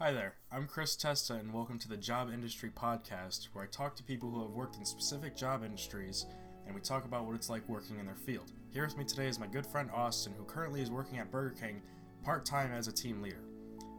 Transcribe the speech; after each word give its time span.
Hi 0.00 0.12
there, 0.12 0.34
I'm 0.52 0.68
Chris 0.68 0.94
Testa, 0.94 1.34
and 1.34 1.52
welcome 1.52 1.76
to 1.80 1.88
the 1.88 1.96
Job 1.96 2.30
Industry 2.32 2.70
Podcast, 2.70 3.48
where 3.52 3.64
I 3.64 3.66
talk 3.66 3.96
to 3.96 4.04
people 4.04 4.30
who 4.30 4.42
have 4.42 4.52
worked 4.52 4.76
in 4.76 4.84
specific 4.84 5.34
job 5.34 5.64
industries 5.64 6.26
and 6.64 6.72
we 6.72 6.80
talk 6.80 7.04
about 7.04 7.26
what 7.26 7.34
it's 7.34 7.50
like 7.50 7.68
working 7.68 7.98
in 7.98 8.06
their 8.06 8.14
field. 8.14 8.52
Here 8.70 8.84
with 8.84 8.96
me 8.96 9.02
today 9.02 9.26
is 9.26 9.40
my 9.40 9.48
good 9.48 9.66
friend 9.66 9.90
Austin, 9.92 10.34
who 10.38 10.44
currently 10.44 10.82
is 10.82 10.88
working 10.92 11.18
at 11.18 11.32
Burger 11.32 11.56
King 11.60 11.82
part 12.22 12.46
time 12.46 12.70
as 12.70 12.86
a 12.86 12.92
team 12.92 13.20
leader. 13.20 13.42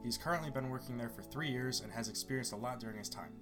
He's 0.02 0.18
currently 0.18 0.50
been 0.50 0.70
working 0.70 0.98
there 0.98 1.10
for 1.10 1.22
three 1.22 1.50
years 1.50 1.82
and 1.82 1.92
has 1.92 2.08
experienced 2.08 2.54
a 2.54 2.56
lot 2.56 2.80
during 2.80 2.98
his 2.98 3.10
time. 3.10 3.34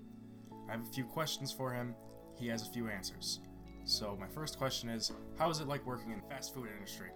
I 0.68 0.72
have 0.72 0.82
a 0.82 0.94
few 0.94 1.04
questions 1.04 1.52
for 1.52 1.72
him, 1.72 1.94
he 2.40 2.48
has 2.48 2.64
a 2.64 2.72
few 2.72 2.90
answers. 2.90 3.40
So, 3.84 4.18
my 4.20 4.28
first 4.28 4.58
question 4.58 4.90
is 4.90 5.12
How 5.38 5.52
is 5.52 5.60
it 5.60 5.68
like 5.68 5.86
working 5.86 6.12
in 6.12 6.22
the 6.22 6.28
fast 6.28 6.56
food 6.56 6.70
industry? 6.76 7.12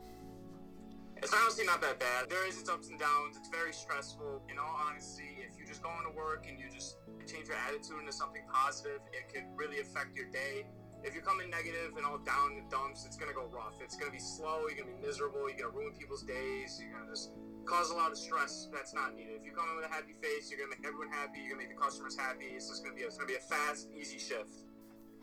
It's 1.21 1.33
honestly 1.37 1.65
not 1.65 1.81
that 1.81 1.99
bad. 1.99 2.29
There 2.33 2.47
is 2.49 2.57
its 2.59 2.67
ups 2.67 2.89
and 2.89 2.97
downs. 2.97 3.37
It's 3.37 3.49
very 3.49 3.71
stressful. 3.73 4.41
In 4.49 4.57
all 4.57 4.73
honesty, 4.73 5.37
if 5.45 5.53
you 5.53 5.67
just 5.69 5.83
go 5.83 5.93
into 6.01 6.09
work 6.17 6.49
and 6.49 6.57
you 6.57 6.65
just 6.73 6.97
change 7.29 7.45
your 7.45 7.57
attitude 7.61 8.01
into 8.01 8.11
something 8.11 8.41
positive, 8.49 9.05
it 9.13 9.29
could 9.29 9.45
really 9.53 9.81
affect 9.81 10.17
your 10.17 10.25
day. 10.33 10.65
If 11.03 11.13
you 11.13 11.21
come 11.21 11.39
in 11.39 11.49
negative 11.49 11.93
and 11.97 12.05
all 12.05 12.17
down 12.17 12.57
in 12.57 12.65
the 12.65 12.69
dumps, 12.73 13.05
it's 13.05 13.17
gonna 13.17 13.37
go 13.37 13.45
rough. 13.53 13.77
It's 13.81 13.95
gonna 13.95 14.11
be 14.11 14.21
slow. 14.21 14.65
You're 14.65 14.81
gonna 14.81 14.97
be 14.97 15.05
miserable. 15.05 15.45
You're 15.45 15.69
gonna 15.69 15.77
ruin 15.77 15.93
people's 15.93 16.23
days. 16.23 16.81
You're 16.81 16.97
gonna 16.97 17.09
just 17.13 17.37
cause 17.65 17.91
a 17.91 17.95
lot 17.95 18.09
of 18.09 18.17
stress 18.17 18.69
that's 18.73 18.93
not 18.93 19.13
needed. 19.13 19.37
If 19.37 19.45
you 19.45 19.53
come 19.53 19.69
in 19.69 19.75
with 19.77 19.85
a 19.85 19.93
happy 19.93 20.17
face, 20.25 20.49
you're 20.49 20.57
gonna 20.57 20.73
make 20.73 20.85
everyone 20.85 21.13
happy. 21.13 21.37
You're 21.37 21.53
gonna 21.53 21.69
make 21.69 21.77
the 21.77 21.81
customers 21.81 22.17
happy. 22.17 22.49
It's 22.57 22.65
just 22.69 22.83
gonna 22.83 22.95
be 22.95 23.01
it's 23.01 23.17
gonna 23.17 23.29
be 23.29 23.37
a 23.37 23.45
fast, 23.45 23.89
easy 23.93 24.17
shift. 24.17 24.65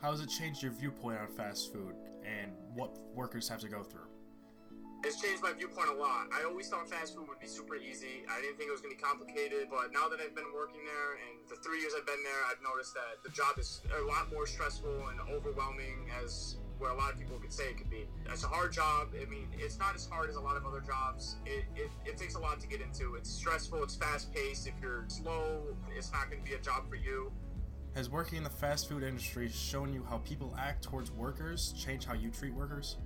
How 0.01 0.11
has 0.11 0.21
it 0.21 0.29
changed 0.31 0.63
your 0.63 0.71
viewpoint 0.71 1.19
on 1.19 1.27
fast 1.27 1.73
food 1.73 1.95
and 2.23 2.55
what 2.73 2.95
workers 3.13 3.49
have 3.49 3.59
to 3.59 3.67
go 3.67 3.83
through? 3.83 4.07
It's 5.01 5.21
changed 5.21 5.41
my 5.41 5.53
viewpoint 5.53 5.87
a 5.87 5.93
lot. 5.93 6.27
I 6.35 6.43
always 6.43 6.67
thought 6.67 6.89
fast 6.89 7.15
food 7.15 7.27
would 7.29 7.39
be 7.39 7.47
super 7.47 7.75
easy. 7.77 8.27
I 8.27 8.41
didn't 8.41 8.57
think 8.57 8.67
it 8.67 8.75
was 8.75 8.81
going 8.81 8.91
to 8.91 8.99
be 8.99 9.01
complicated, 9.01 9.71
but 9.71 9.93
now 9.93 10.09
that 10.09 10.19
I've 10.19 10.35
been 10.35 10.51
working 10.53 10.83
there 10.83 11.15
and 11.23 11.39
the 11.47 11.55
three 11.63 11.79
years 11.79 11.93
I've 11.95 12.05
been 12.05 12.19
there, 12.23 12.43
I've 12.51 12.59
noticed 12.59 12.93
that 12.95 13.23
the 13.23 13.29
job 13.31 13.57
is 13.57 13.81
a 13.95 14.03
lot 14.03 14.27
more 14.31 14.45
stressful 14.45 15.07
and 15.07 15.19
overwhelming 15.31 16.11
as 16.21 16.57
where 16.79 16.91
a 16.91 16.95
lot 16.95 17.13
of 17.13 17.19
people 17.19 17.39
could 17.39 17.51
say 17.51 17.71
it 17.71 17.77
could 17.77 17.89
be. 17.89 18.07
It's 18.27 18.43
a 18.43 18.47
hard 18.47 18.73
job. 18.73 19.09
I 19.15 19.23
mean, 19.25 19.47
it's 19.57 19.79
not 19.79 19.95
as 19.95 20.05
hard 20.05 20.29
as 20.29 20.35
a 20.35 20.41
lot 20.41 20.57
of 20.57 20.65
other 20.65 20.81
jobs. 20.81 21.37
It, 21.45 21.63
it, 21.75 21.91
it 22.05 22.17
takes 22.17 22.35
a 22.35 22.39
lot 22.39 22.59
to 22.59 22.67
get 22.67 22.81
into. 22.81 23.15
It's 23.15 23.29
stressful, 23.29 23.83
it's 23.83 23.95
fast 23.95 24.33
paced. 24.33 24.67
If 24.67 24.73
you're 24.81 25.05
slow, 25.07 25.63
it's 25.95 26.11
not 26.11 26.29
going 26.29 26.43
to 26.43 26.49
be 26.49 26.55
a 26.55 26.61
job 26.61 26.89
for 26.89 26.95
you. 26.95 27.31
Has 27.95 28.09
working 28.09 28.37
in 28.37 28.43
the 28.43 28.49
fast 28.49 28.89
food 28.89 29.03
industry 29.03 29.49
shown 29.49 29.93
you 29.93 30.05
how 30.09 30.17
people 30.19 30.55
act 30.59 30.83
towards 30.83 31.09
workers 31.11 31.73
change 31.73 32.05
how 32.05 32.13
you 32.13 32.29
treat 32.29 32.53
workers? 32.53 32.97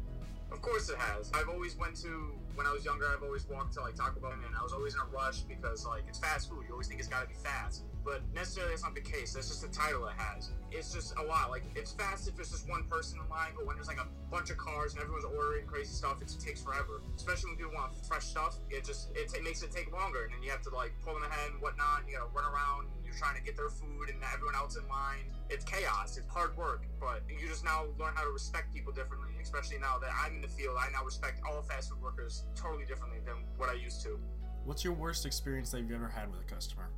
Of 0.53 0.61
course 0.61 0.87
it 0.89 0.97
has. 0.97 1.31
I've 1.33 1.49
always 1.49 1.75
went 1.75 1.95
to 2.03 2.31
when 2.55 2.67
I 2.67 2.71
was 2.71 2.85
younger. 2.85 3.07
I've 3.07 3.23
always 3.23 3.47
walked 3.49 3.73
to 3.73 3.81
like 3.81 3.95
Taco 3.95 4.19
Bell, 4.19 4.31
and 4.31 4.55
I 4.55 4.61
was 4.61 4.71
always 4.71 4.93
in 4.93 5.01
a 5.01 5.05
rush 5.05 5.41
because 5.41 5.85
like 5.85 6.03
it's 6.07 6.19
fast 6.19 6.49
food. 6.49 6.63
You 6.67 6.73
always 6.73 6.87
think 6.87 6.99
it's 6.99 7.09
got 7.09 7.23
to 7.23 7.27
be 7.27 7.35
fast, 7.43 7.83
but 8.03 8.21
necessarily 8.33 8.71
that's 8.73 8.83
not 8.83 8.95
the 8.95 9.01
case. 9.01 9.33
That's 9.33 9.47
just 9.47 9.61
the 9.61 9.69
title 9.69 10.05
it 10.07 10.15
has. 10.17 10.51
It's 10.71 10.93
just 10.93 11.15
a 11.17 11.23
lot. 11.23 11.49
Like 11.49 11.63
it's 11.75 11.91
fast 11.91 12.27
if 12.27 12.35
there's 12.35 12.51
just 12.51 12.69
one 12.69 12.83
person 12.89 13.19
in 13.19 13.29
line, 13.29 13.51
but 13.55 13.65
when 13.65 13.75
there's 13.75 13.87
like 13.87 13.99
a 13.99 14.07
bunch 14.29 14.49
of 14.49 14.57
cars 14.57 14.93
and 14.93 15.01
everyone's 15.01 15.25
ordering 15.25 15.65
crazy 15.65 15.93
stuff, 15.93 16.21
it 16.21 16.33
takes 16.39 16.61
forever. 16.61 17.01
Especially 17.15 17.51
when 17.51 17.57
people 17.57 17.73
want 17.73 17.93
fresh 18.05 18.25
stuff, 18.25 18.57
it 18.69 18.83
just 18.83 19.15
it, 19.15 19.29
t- 19.29 19.41
makes 19.41 19.63
it 19.63 19.71
take 19.71 19.91
longer, 19.91 20.25
and 20.25 20.33
then 20.33 20.43
you 20.43 20.51
have 20.51 20.61
to 20.63 20.73
like 20.73 20.93
pull 21.03 21.13
them 21.13 21.23
ahead 21.23 21.51
and 21.51 21.61
whatnot. 21.61 22.03
You 22.07 22.17
gotta 22.17 22.31
run 22.33 22.45
around. 22.45 22.87
And 22.97 23.05
You're 23.05 23.15
trying 23.15 23.37
to 23.37 23.43
get 23.43 23.55
their 23.55 23.69
food, 23.69 24.09
and 24.09 24.17
everyone 24.33 24.55
else 24.55 24.75
in 24.75 24.87
line. 24.87 25.29
It's 25.49 25.63
chaos. 25.63 26.17
It's 26.17 26.27
hard 26.27 26.57
work, 26.57 26.85
but 26.99 27.21
you 27.29 27.47
just 27.47 27.63
now 27.63 27.85
learn 27.99 28.15
how 28.15 28.23
to 28.23 28.31
respect 28.31 28.73
people 28.73 28.91
differently 28.91 29.33
especially 29.43 29.77
now 29.77 29.99
that 29.99 30.09
I'm 30.25 30.35
in 30.35 30.41
the 30.41 30.47
field, 30.47 30.77
I 30.79 30.89
now 30.91 31.03
respect 31.03 31.41
all 31.47 31.61
fast 31.61 31.89
food 31.91 32.01
workers 32.01 32.45
totally 32.55 32.85
differently 32.85 33.19
than 33.25 33.35
what 33.57 33.69
I 33.69 33.73
used 33.73 34.01
to. 34.03 34.17
What's 34.65 34.83
your 34.83 34.93
worst 34.93 35.25
experience 35.25 35.69
that 35.71 35.81
you've 35.81 35.91
ever 35.91 36.07
had 36.07 36.31
with 36.31 36.39
a 36.39 36.45
customer? 36.45 36.89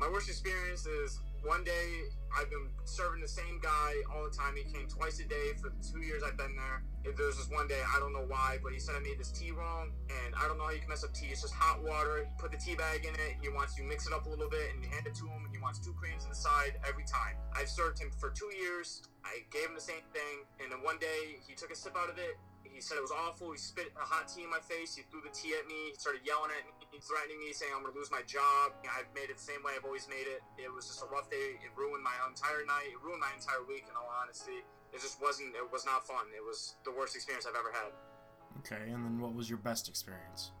My 0.00 0.08
worst 0.08 0.30
experience 0.30 0.86
is 0.86 1.20
one 1.44 1.62
day 1.62 2.08
I've 2.32 2.48
been 2.48 2.72
serving 2.88 3.20
the 3.20 3.28
same 3.28 3.60
guy 3.60 3.92
all 4.08 4.24
the 4.24 4.32
time. 4.32 4.56
He 4.56 4.64
came 4.64 4.88
twice 4.88 5.20
a 5.20 5.28
day 5.28 5.52
for 5.60 5.68
the 5.68 5.76
two 5.76 6.00
years 6.00 6.22
I've 6.24 6.40
been 6.40 6.56
there. 6.56 6.80
There 7.04 7.26
was 7.28 7.36
this 7.36 7.52
one 7.52 7.68
day, 7.68 7.80
I 7.84 8.00
don't 8.00 8.16
know 8.16 8.24
why, 8.24 8.56
but 8.64 8.72
he 8.72 8.80
said 8.80 8.96
I 8.96 9.00
made 9.00 9.20
this 9.20 9.28
tea 9.28 9.52
wrong, 9.52 9.92
and 10.08 10.32
I 10.40 10.48
don't 10.48 10.56
know 10.56 10.64
how 10.64 10.72
you 10.72 10.80
can 10.80 10.88
mess 10.88 11.04
up 11.04 11.12
tea. 11.12 11.28
It's 11.28 11.44
just 11.44 11.52
hot 11.52 11.84
water. 11.84 12.24
You 12.24 12.32
put 12.40 12.50
the 12.50 12.56
tea 12.56 12.76
bag 12.76 13.04
in 13.04 13.12
it. 13.12 13.36
He 13.44 13.52
wants 13.52 13.76
you 13.76 13.84
mix 13.84 14.06
it 14.06 14.14
up 14.16 14.24
a 14.24 14.30
little 14.30 14.48
bit, 14.48 14.72
and 14.72 14.82
you 14.82 14.88
hand 14.88 15.04
it 15.04 15.14
to 15.20 15.28
him, 15.28 15.44
and 15.44 15.52
he 15.52 15.60
wants 15.60 15.84
two 15.84 15.92
creams 15.92 16.24
on 16.24 16.30
the 16.30 16.40
side 16.40 16.80
every 16.88 17.04
time. 17.04 17.36
I've 17.52 17.68
served 17.68 18.00
him 18.00 18.08
for 18.16 18.32
two 18.32 18.48
years. 18.56 19.04
I 19.20 19.44
gave 19.52 19.68
him 19.68 19.74
the 19.76 19.84
same 19.84 20.04
thing, 20.16 20.48
and 20.64 20.72
then 20.72 20.80
one 20.80 20.96
day 20.96 21.44
he 21.44 21.52
took 21.52 21.68
a 21.72 21.76
sip 21.76 21.92
out 21.92 22.08
of 22.08 22.16
it. 22.16 22.40
He 22.72 22.80
said 22.80 22.96
it 22.96 23.04
was 23.04 23.12
awful. 23.12 23.52
He 23.52 23.60
spit 23.60 23.92
a 23.98 24.06
hot 24.06 24.30
tea 24.30 24.46
in 24.46 24.50
my 24.50 24.62
face. 24.64 24.96
He 24.96 25.04
threw 25.12 25.20
the 25.20 25.34
tea 25.34 25.52
at 25.58 25.68
me. 25.68 25.92
He 25.92 25.98
started 26.00 26.24
yelling 26.24 26.48
at 26.54 26.64
me, 26.64 26.98
threatening 27.02 27.36
me, 27.42 27.52
saying 27.52 27.70
I'm 27.74 27.84
going 27.84 27.92
to 27.92 27.98
lose 27.98 28.08
my 28.08 28.24
job. 28.24 28.72
I've 28.88 29.10
made 29.12 29.28
it 29.28 29.36
the 29.36 29.46
same 29.46 29.60
way 29.60 29.76
I've 29.76 29.84
always 29.84 30.08
made 30.08 30.24
it. 30.24 30.40
It 30.56 30.72
was 30.72 30.88
just 30.88 31.04
a 31.04 31.08
rough 31.12 31.28
day. 31.28 31.60
It 31.60 31.72
ruined 31.76 32.00
my 32.00 32.16
entire 32.24 32.64
night. 32.64 32.94
It 32.94 33.00
ruined 33.04 33.20
my 33.20 33.32
entire 33.36 33.60
week, 33.68 33.84
in 33.90 33.94
all 33.94 34.08
honesty. 34.08 34.64
It 34.90 35.00
just 35.02 35.20
wasn't, 35.20 35.54
it 35.54 35.66
was 35.68 35.84
not 35.84 36.06
fun. 36.06 36.30
It 36.34 36.42
was 36.42 36.80
the 36.84 36.90
worst 36.90 37.14
experience 37.14 37.44
I've 37.44 37.58
ever 37.58 37.70
had. 37.70 37.92
Okay, 38.64 38.90
and 38.90 39.04
then 39.04 39.20
what 39.20 39.34
was 39.34 39.48
your 39.48 39.58
best 39.58 39.88
experience? 39.88 40.52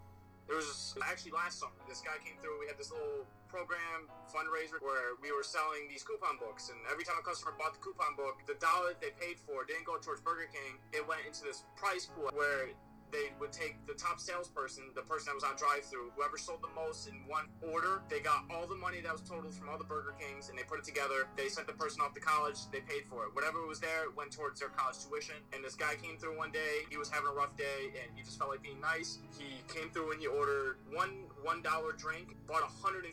There 0.50 0.58
was 0.58 0.98
actually 1.06 1.30
last 1.30 1.62
summer. 1.62 1.78
This 1.86 2.02
guy 2.02 2.18
came 2.26 2.34
through. 2.42 2.58
We 2.58 2.66
had 2.66 2.74
this 2.74 2.90
little 2.90 3.22
program 3.46 4.10
fundraiser 4.26 4.82
where 4.82 5.14
we 5.22 5.30
were 5.30 5.46
selling 5.46 5.86
these 5.86 6.02
coupon 6.02 6.42
books, 6.42 6.74
and 6.74 6.78
every 6.90 7.06
time 7.06 7.14
a 7.14 7.22
customer 7.22 7.54
bought 7.54 7.70
the 7.70 7.78
coupon 7.78 8.18
book, 8.18 8.42
the 8.50 8.58
dollar 8.58 8.90
that 8.90 8.98
they 8.98 9.14
paid 9.14 9.38
for 9.38 9.62
didn't 9.62 9.86
go 9.86 9.94
towards 10.02 10.18
Burger 10.18 10.50
King. 10.50 10.82
It 10.90 11.06
went 11.06 11.22
into 11.22 11.46
this 11.46 11.62
prize 11.78 12.10
pool 12.10 12.34
where 12.34 12.66
they 13.14 13.30
would 13.38 13.54
take 13.54 13.78
top 14.00 14.18
salesperson, 14.18 14.84
the 14.96 15.02
person 15.02 15.28
that 15.28 15.34
was 15.36 15.44
on 15.44 15.56
drive-through, 15.56 16.10
whoever 16.16 16.38
sold 16.38 16.62
the 16.62 16.72
most 16.74 17.06
in 17.08 17.20
one 17.28 17.44
order. 17.60 18.02
They 18.08 18.20
got 18.20 18.44
all 18.48 18.66
the 18.66 18.74
money 18.74 19.00
that 19.00 19.12
was 19.12 19.20
totaled 19.20 19.52
from 19.54 19.68
all 19.68 19.76
the 19.76 19.84
Burger 19.84 20.14
Kings, 20.18 20.48
and 20.48 20.58
they 20.58 20.64
put 20.64 20.78
it 20.78 20.84
together. 20.84 21.28
They 21.36 21.48
sent 21.48 21.66
the 21.66 21.76
person 21.76 22.00
off 22.00 22.14
to 22.14 22.20
college. 22.20 22.70
They 22.72 22.80
paid 22.80 23.04
for 23.04 23.24
it. 23.28 23.34
Whatever 23.34 23.66
was 23.66 23.80
there 23.80 24.08
went 24.16 24.32
towards 24.32 24.60
their 24.60 24.70
college 24.70 24.96
tuition. 25.04 25.36
And 25.52 25.62
this 25.62 25.74
guy 25.74 25.94
came 26.00 26.16
through 26.16 26.36
one 26.36 26.50
day. 26.50 26.88
He 26.88 26.96
was 26.96 27.10
having 27.10 27.28
a 27.28 27.34
rough 27.34 27.56
day, 27.56 27.92
and 28.00 28.08
he 28.16 28.22
just 28.22 28.38
felt 28.38 28.50
like 28.50 28.62
being 28.62 28.80
nice. 28.80 29.18
He 29.36 29.60
came 29.68 29.90
through 29.90 30.12
and 30.12 30.20
he 30.20 30.26
ordered 30.26 30.76
one 30.92 31.28
one 31.42 31.62
dollar 31.62 31.92
drink, 31.92 32.36
bought 32.46 32.62
115 32.62 33.06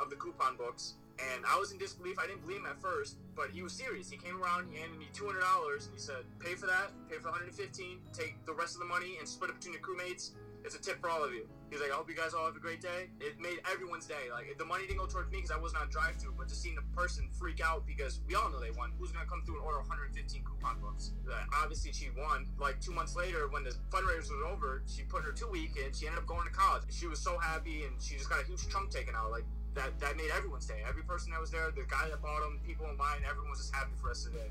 of 0.00 0.10
the 0.10 0.16
coupon 0.16 0.56
books 0.56 0.94
and 1.18 1.44
I 1.48 1.58
was 1.58 1.72
in 1.72 1.78
disbelief. 1.78 2.18
I 2.18 2.26
didn't 2.26 2.42
believe 2.42 2.58
him 2.58 2.66
at 2.66 2.80
first, 2.80 3.16
but 3.34 3.48
he 3.50 3.62
was 3.62 3.72
serious. 3.72 4.10
He 4.10 4.16
came 4.16 4.40
around, 4.40 4.68
he 4.70 4.78
handed 4.78 4.98
me 4.98 5.08
two 5.12 5.26
hundred 5.26 5.40
dollars, 5.40 5.86
and 5.86 5.94
he 5.94 6.00
said, 6.00 6.24
"Pay 6.40 6.54
for 6.54 6.66
that. 6.66 6.92
Pay 7.08 7.16
for 7.16 7.30
one 7.30 7.40
hundred 7.40 7.48
and 7.48 7.56
fifteen. 7.56 7.98
Take 8.12 8.44
the 8.44 8.52
rest 8.52 8.74
of 8.74 8.80
the 8.80 8.86
money 8.86 9.16
and 9.18 9.26
split 9.28 9.50
it 9.50 9.56
between 9.56 9.74
your 9.74 9.82
crewmates. 9.82 10.15
It's 10.64 10.74
a 10.74 10.82
tip 10.82 11.00
for 11.00 11.10
all 11.10 11.22
of 11.22 11.32
you." 11.32 11.48
He's 11.70 11.80
like, 11.80 11.90
"I 11.90 11.94
hope 11.94 12.08
you 12.08 12.16
guys 12.16 12.34
all 12.34 12.46
have 12.46 12.56
a 12.56 12.60
great 12.60 12.80
day." 12.80 13.10
It 13.20 13.38
made 13.40 13.60
everyone's 13.70 14.06
day. 14.06 14.30
Like 14.32 14.56
the 14.58 14.64
money 14.64 14.86
didn't 14.86 14.98
go 14.98 15.06
towards 15.06 15.30
me 15.30 15.38
because 15.38 15.50
I 15.50 15.58
wasn't 15.58 15.82
on 15.82 15.88
drive-through, 15.90 16.34
but 16.38 16.48
just 16.48 16.62
seeing 16.62 16.74
the 16.74 16.86
person 16.94 17.28
freak 17.38 17.60
out 17.60 17.86
because 17.86 18.20
we 18.26 18.34
all 18.34 18.50
know 18.50 18.60
they 18.60 18.70
won. 18.72 18.92
Who's 18.98 19.12
gonna 19.12 19.26
come 19.26 19.42
through 19.44 19.56
and 19.56 19.64
order 19.64 19.78
115 19.78 20.42
coupon 20.44 20.80
books? 20.80 21.12
Uh, 21.28 21.34
obviously, 21.62 21.92
she 21.92 22.10
won. 22.16 22.46
Like 22.58 22.80
two 22.80 22.92
months 22.92 23.14
later, 23.16 23.48
when 23.48 23.64
the 23.64 23.74
fundraiser 23.90 24.30
was 24.34 24.44
over, 24.46 24.82
she 24.86 25.02
put 25.02 25.22
her 25.22 25.32
two 25.32 25.48
week 25.48 25.76
and 25.82 25.94
She 25.94 26.06
ended 26.06 26.20
up 26.22 26.26
going 26.26 26.46
to 26.46 26.52
college. 26.52 26.82
She 26.90 27.06
was 27.06 27.20
so 27.20 27.38
happy, 27.38 27.84
and 27.84 28.00
she 28.00 28.16
just 28.16 28.30
got 28.30 28.42
a 28.42 28.46
huge 28.46 28.68
chunk 28.68 28.90
taken 28.90 29.14
out. 29.14 29.30
Like 29.30 29.44
that 29.74 29.98
that 30.00 30.16
made 30.16 30.30
everyone's 30.34 30.66
day. 30.66 30.82
Every 30.88 31.02
person 31.02 31.30
that 31.32 31.40
was 31.40 31.50
there, 31.50 31.70
the 31.70 31.84
guy 31.88 32.08
that 32.08 32.22
bought 32.22 32.42
them, 32.42 32.60
people 32.66 32.88
in 32.90 32.96
line, 32.96 33.20
everyone 33.28 33.50
was 33.50 33.60
just 33.60 33.74
happy 33.74 33.92
for 34.00 34.10
us 34.10 34.24
today. 34.24 34.50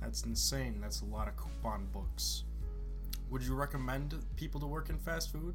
That's 0.00 0.24
insane. 0.24 0.78
That's 0.80 1.02
a 1.02 1.06
lot 1.06 1.28
of 1.28 1.36
coupon 1.36 1.86
books. 1.92 2.44
Would 3.30 3.42
you 3.44 3.54
recommend 3.54 4.16
people 4.34 4.60
to 4.60 4.66
work 4.66 4.90
in 4.90 4.98
fast 4.98 5.30
food? 5.30 5.54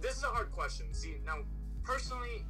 This 0.00 0.16
is 0.16 0.22
a 0.22 0.28
hard 0.28 0.50
question. 0.52 0.86
See, 0.94 1.16
now 1.26 1.38
personally, 1.82 2.44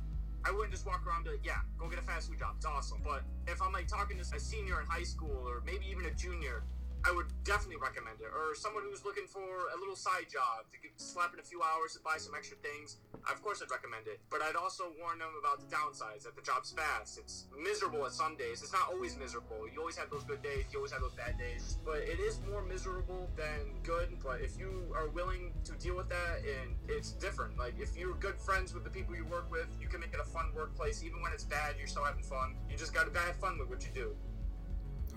I 0.44 0.52
wouldn't 0.52 0.70
just 0.70 0.86
walk 0.86 1.04
around 1.06 1.26
like, 1.26 1.44
yeah, 1.44 1.58
go 1.76 1.88
get 1.88 1.98
a 1.98 2.02
fast 2.02 2.28
food 2.28 2.38
job. 2.38 2.54
It's 2.56 2.66
awesome. 2.66 3.00
But 3.02 3.22
if 3.48 3.60
I'm 3.60 3.72
like 3.72 3.88
talking 3.88 4.16
to 4.16 4.22
a 4.22 4.38
senior 4.38 4.80
in 4.80 4.86
high 4.86 5.02
school 5.02 5.42
or 5.44 5.62
maybe 5.66 5.86
even 5.90 6.04
a 6.04 6.12
junior, 6.12 6.62
I 7.04 7.12
would 7.12 7.28
definitely 7.44 7.76
recommend 7.76 8.20
it. 8.20 8.32
Or 8.32 8.56
someone 8.56 8.82
who's 8.88 9.04
looking 9.04 9.28
for 9.28 9.68
a 9.68 9.76
little 9.76 9.96
side 9.96 10.32
job 10.32 10.64
to 10.72 10.80
get, 10.80 10.96
slap 10.96 11.34
in 11.34 11.40
a 11.40 11.44
few 11.44 11.60
hours 11.60 11.92
to 11.92 12.00
buy 12.00 12.16
some 12.16 12.32
extra 12.32 12.56
things. 12.64 12.96
Of 13.30 13.44
course, 13.44 13.60
I'd 13.60 13.70
recommend 13.70 14.08
it. 14.08 14.20
But 14.30 14.40
I'd 14.40 14.56
also 14.56 14.96
warn 14.96 15.20
them 15.20 15.28
about 15.36 15.60
the 15.60 15.68
downsides. 15.68 16.24
That 16.24 16.34
the 16.34 16.40
job's 16.40 16.72
fast. 16.72 17.18
It's 17.18 17.44
miserable 17.52 18.06
at 18.06 18.12
some 18.12 18.36
days. 18.36 18.64
It's 18.64 18.72
not 18.72 18.88
always 18.88 19.18
miserable. 19.18 19.68
You 19.68 19.80
always 19.80 19.96
have 19.96 20.08
those 20.08 20.24
good 20.24 20.42
days. 20.42 20.64
You 20.72 20.80
always 20.80 20.92
have 20.92 21.02
those 21.04 21.12
bad 21.12 21.36
days. 21.36 21.76
But 21.84 22.08
it 22.08 22.20
is 22.20 22.40
more 22.48 22.64
miserable 22.64 23.28
than 23.36 23.76
good. 23.82 24.16
But 24.24 24.40
if 24.40 24.56
you 24.56 24.88
are 24.96 25.08
willing 25.12 25.52
to 25.64 25.72
deal 25.76 25.96
with 25.96 26.08
that, 26.08 26.40
and 26.40 26.72
it's 26.88 27.12
different. 27.12 27.58
Like 27.58 27.74
if 27.78 27.96
you're 27.96 28.16
good 28.16 28.40
friends 28.40 28.72
with 28.72 28.84
the 28.84 28.90
people 28.90 29.14
you 29.14 29.26
work 29.26 29.50
with, 29.52 29.68
you 29.78 29.88
can 29.88 30.00
make 30.00 30.14
it 30.14 30.20
a 30.20 30.28
fun 30.32 30.48
workplace. 30.56 31.04
Even 31.04 31.20
when 31.20 31.32
it's 31.32 31.44
bad, 31.44 31.74
you're 31.76 31.86
still 31.86 32.04
having 32.04 32.24
fun. 32.24 32.56
You 32.70 32.78
just 32.78 32.94
gotta, 32.94 33.10
gotta 33.10 33.26
have 33.26 33.36
fun 33.36 33.58
with 33.58 33.68
what 33.68 33.84
you 33.84 33.92
do. 33.92 34.16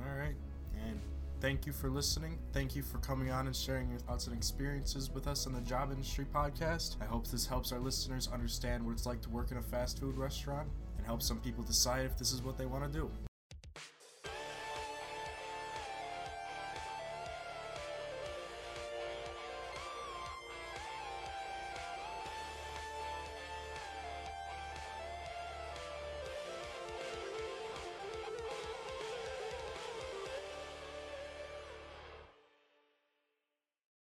All 0.03 0.15
right, 0.15 0.35
and 0.85 0.99
thank 1.41 1.65
you 1.65 1.73
for 1.73 1.89
listening. 1.89 2.37
Thank 2.53 2.75
you 2.75 2.81
for 2.83 2.97
coming 2.99 3.31
on 3.31 3.47
and 3.47 3.55
sharing 3.55 3.89
your 3.89 3.99
thoughts 3.99 4.27
and 4.27 4.35
experiences 4.35 5.09
with 5.13 5.27
us 5.27 5.47
on 5.47 5.53
the 5.53 5.61
Job 5.61 5.91
Industry 5.91 6.25
Podcast. 6.33 6.95
I 7.01 7.05
hope 7.05 7.27
this 7.27 7.45
helps 7.45 7.71
our 7.71 7.79
listeners 7.79 8.29
understand 8.31 8.85
what 8.85 8.93
it's 8.93 9.05
like 9.05 9.21
to 9.21 9.29
work 9.29 9.51
in 9.51 9.57
a 9.57 9.61
fast 9.61 9.99
food 9.99 10.17
restaurant 10.17 10.67
and 10.97 11.05
help 11.05 11.21
some 11.21 11.39
people 11.39 11.63
decide 11.63 12.05
if 12.05 12.17
this 12.17 12.31
is 12.31 12.41
what 12.41 12.57
they 12.57 12.65
want 12.65 12.91
to 12.91 12.99
do. 12.99 13.09